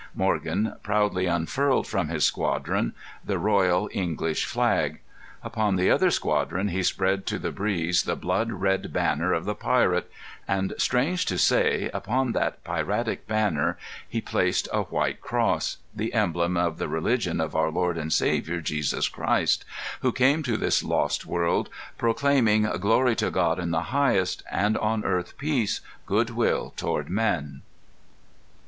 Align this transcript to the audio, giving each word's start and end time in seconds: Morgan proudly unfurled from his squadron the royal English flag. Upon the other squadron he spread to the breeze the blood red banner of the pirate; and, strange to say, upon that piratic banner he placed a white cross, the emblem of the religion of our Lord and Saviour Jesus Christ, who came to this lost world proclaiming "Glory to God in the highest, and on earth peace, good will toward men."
Morgan 0.15 0.77
proudly 0.81 1.27
unfurled 1.27 1.85
from 1.85 2.07
his 2.07 2.25
squadron 2.25 2.95
the 3.23 3.37
royal 3.37 3.87
English 3.93 4.45
flag. 4.45 4.99
Upon 5.43 5.75
the 5.75 5.91
other 5.91 6.09
squadron 6.09 6.69
he 6.69 6.81
spread 6.81 7.27
to 7.27 7.37
the 7.37 7.51
breeze 7.51 8.01
the 8.01 8.15
blood 8.15 8.51
red 8.51 8.91
banner 8.91 9.31
of 9.31 9.45
the 9.45 9.53
pirate; 9.53 10.11
and, 10.47 10.73
strange 10.79 11.23
to 11.27 11.37
say, 11.37 11.91
upon 11.93 12.31
that 12.31 12.63
piratic 12.63 13.27
banner 13.27 13.77
he 14.09 14.19
placed 14.21 14.67
a 14.73 14.81
white 14.85 15.21
cross, 15.21 15.77
the 15.95 16.15
emblem 16.15 16.57
of 16.57 16.79
the 16.79 16.87
religion 16.89 17.39
of 17.39 17.55
our 17.55 17.69
Lord 17.69 17.95
and 17.95 18.11
Saviour 18.11 18.59
Jesus 18.59 19.07
Christ, 19.07 19.65
who 19.99 20.11
came 20.11 20.41
to 20.41 20.57
this 20.57 20.83
lost 20.83 21.27
world 21.27 21.69
proclaiming 21.99 22.63
"Glory 22.63 23.15
to 23.17 23.29
God 23.29 23.59
in 23.59 23.69
the 23.69 23.81
highest, 23.93 24.41
and 24.51 24.75
on 24.79 25.05
earth 25.05 25.37
peace, 25.37 25.79
good 26.07 26.31
will 26.31 26.73
toward 26.75 27.07
men." 27.07 27.61